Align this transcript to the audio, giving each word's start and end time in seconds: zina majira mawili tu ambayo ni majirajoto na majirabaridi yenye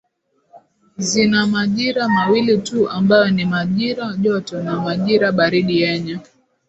zina 0.97 1.47
majira 1.47 2.09
mawili 2.09 2.57
tu 2.57 2.89
ambayo 2.89 3.29
ni 3.29 3.45
majirajoto 3.45 4.63
na 4.63 4.81
majirabaridi 4.81 5.81
yenye 5.81 6.19